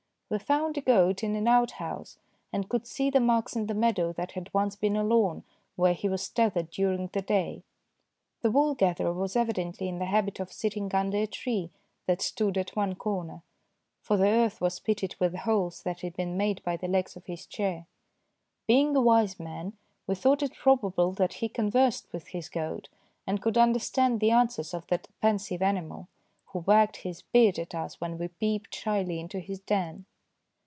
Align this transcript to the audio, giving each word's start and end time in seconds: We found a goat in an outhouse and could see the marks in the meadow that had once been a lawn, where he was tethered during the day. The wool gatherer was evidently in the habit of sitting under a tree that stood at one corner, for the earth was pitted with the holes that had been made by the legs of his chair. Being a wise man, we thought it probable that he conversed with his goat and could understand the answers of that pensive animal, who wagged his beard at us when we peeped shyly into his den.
We 0.31 0.39
found 0.39 0.77
a 0.77 0.81
goat 0.81 1.25
in 1.25 1.35
an 1.35 1.49
outhouse 1.49 2.17
and 2.53 2.69
could 2.69 2.87
see 2.87 3.09
the 3.09 3.19
marks 3.19 3.53
in 3.53 3.67
the 3.67 3.73
meadow 3.73 4.13
that 4.13 4.31
had 4.31 4.49
once 4.53 4.77
been 4.77 4.95
a 4.95 5.03
lawn, 5.03 5.43
where 5.75 5.91
he 5.93 6.07
was 6.07 6.29
tethered 6.29 6.69
during 6.69 7.07
the 7.07 7.21
day. 7.21 7.63
The 8.41 8.49
wool 8.49 8.73
gatherer 8.73 9.11
was 9.11 9.35
evidently 9.35 9.89
in 9.89 9.99
the 9.99 10.05
habit 10.05 10.39
of 10.39 10.49
sitting 10.49 10.89
under 10.95 11.17
a 11.17 11.27
tree 11.27 11.69
that 12.05 12.21
stood 12.21 12.57
at 12.57 12.77
one 12.77 12.95
corner, 12.95 13.43
for 13.99 14.15
the 14.15 14.29
earth 14.29 14.61
was 14.61 14.79
pitted 14.79 15.17
with 15.19 15.33
the 15.33 15.39
holes 15.39 15.83
that 15.83 15.99
had 15.99 16.15
been 16.15 16.37
made 16.37 16.63
by 16.63 16.77
the 16.77 16.87
legs 16.87 17.17
of 17.17 17.25
his 17.25 17.45
chair. 17.45 17.85
Being 18.67 18.95
a 18.95 19.01
wise 19.01 19.37
man, 19.37 19.73
we 20.07 20.15
thought 20.15 20.41
it 20.41 20.53
probable 20.55 21.11
that 21.11 21.33
he 21.43 21.49
conversed 21.49 22.07
with 22.13 22.27
his 22.27 22.47
goat 22.47 22.87
and 23.27 23.41
could 23.41 23.57
understand 23.57 24.21
the 24.21 24.31
answers 24.31 24.73
of 24.73 24.87
that 24.87 25.09
pensive 25.19 25.61
animal, 25.61 26.07
who 26.45 26.59
wagged 26.59 26.95
his 27.03 27.21
beard 27.21 27.59
at 27.59 27.75
us 27.75 27.99
when 27.99 28.17
we 28.17 28.29
peeped 28.29 28.73
shyly 28.73 29.19
into 29.19 29.39
his 29.41 29.59
den. 29.59 30.05